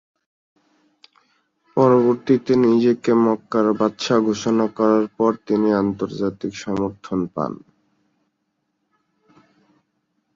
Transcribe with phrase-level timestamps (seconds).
[1.77, 7.53] পরবর্তীতে নিজেকে মক্কার বাদশাহ ঘোষণা করার পর তিনি আন্তর্জাতিক সমর্থন পান।